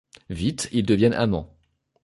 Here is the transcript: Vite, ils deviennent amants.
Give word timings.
Vite, 0.31 0.67
ils 0.71 0.83
deviennent 0.87 1.13
amants. 1.13 1.55